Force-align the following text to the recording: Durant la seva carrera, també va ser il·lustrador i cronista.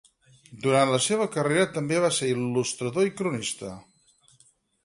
Durant 0.63 0.93
la 0.93 0.99
seva 1.07 1.27
carrera, 1.35 1.67
també 1.75 2.01
va 2.05 2.11
ser 2.21 2.31
il·lustrador 2.37 3.09
i 3.11 3.15
cronista. 3.21 3.75